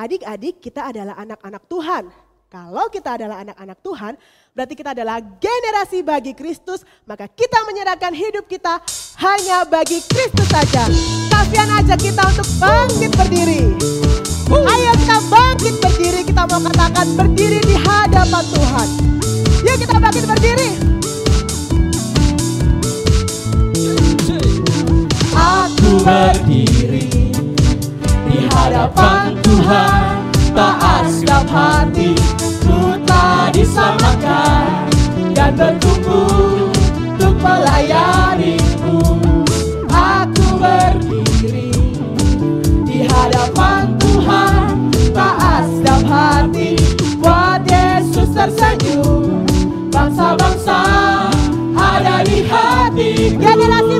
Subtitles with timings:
[0.00, 2.08] Adik-adik, kita adalah anak-anak Tuhan.
[2.48, 4.16] Kalau kita adalah anak-anak Tuhan,
[4.56, 8.80] berarti kita adalah generasi bagi Kristus, maka kita menyerahkan hidup kita
[9.20, 10.88] hanya bagi Kristus saja.
[11.28, 13.76] Kasihan aja kita untuk bangkit berdiri.
[14.48, 18.88] Ayo kita bangkit berdiri, kita mau katakan berdiri di hadapan Tuhan.
[19.68, 20.70] Yuk kita bangkit berdiri.
[25.36, 27.04] Aku berdiri
[28.32, 29.39] di hadapan
[29.70, 32.18] Tuhan Taat sikap hati.
[32.66, 34.90] Ku tak disamakan
[35.30, 36.74] Dan bertumbuh
[37.14, 38.98] untuk melayanimu
[39.86, 41.70] Aku berdiri
[42.82, 46.74] di hadapan Tuhan Taat sikap hati.
[47.22, 49.46] Buat Yesus tersenyum
[49.94, 50.82] Bangsa-bangsa
[51.78, 53.38] ada di hati.
[53.38, 53.99] Generasi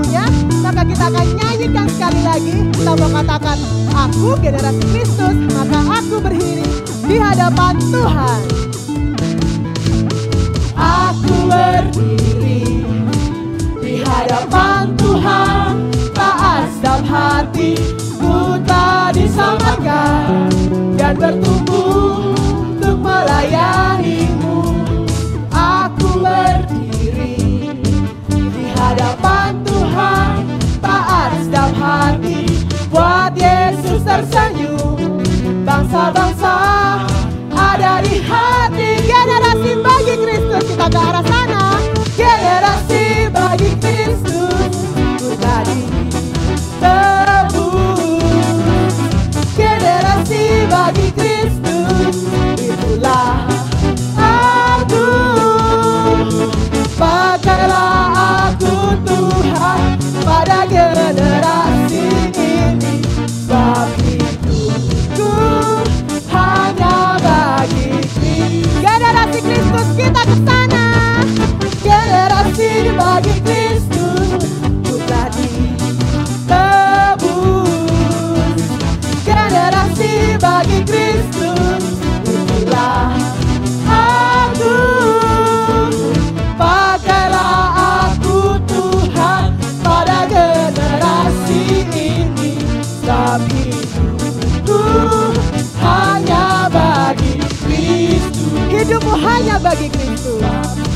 [0.00, 0.24] lagunya?
[0.64, 2.56] Maka kita akan nyanyikan sekali lagi.
[2.72, 3.58] Kita mau katakan,
[3.92, 6.64] aku generasi Kristus, maka aku berdiri
[7.04, 8.40] di hadapan Tuhan.
[10.80, 12.80] Aku berdiri
[13.84, 17.76] di hadapan Tuhan Taat dalam hati
[18.16, 20.48] ku tak disamakan
[20.96, 21.79] Dan bertumbuh
[35.70, 36.54] Bangsa-bangsa
[37.54, 41.49] ada di hati Generasi bagi Kristus, kita ke arah sana.
[99.70, 100.42] Bagi Kristus.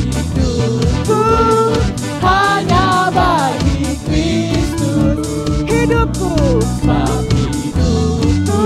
[0.03, 1.23] hidupku
[2.27, 5.23] hanya bagi Kristus
[5.63, 6.35] Hidupku
[6.83, 7.23] Sebab
[7.71, 8.63] hidupku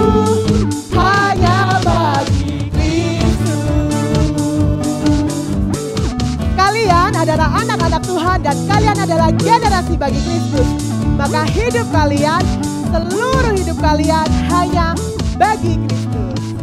[0.96, 4.32] hanya bagi Kristus
[6.56, 10.68] Kalian adalah anak-anak Tuhan dan kalian adalah generasi bagi Kristus.
[11.20, 12.40] Maka hidup kalian,
[12.88, 14.96] seluruh hidup kalian hanya
[15.36, 16.57] bagi Kristus.